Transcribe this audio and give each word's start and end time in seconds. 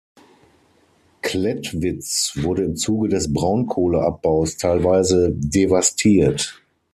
Klettwitz 1.21 2.31
wurde 2.37 2.63
im 2.63 2.75
Zuge 2.75 3.07
des 3.07 3.31
Braunkohleabbaus 3.31 4.57
teilweise 4.57 5.31
devastiert. 5.31 6.59